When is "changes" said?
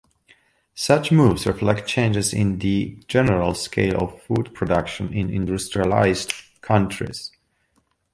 1.87-2.33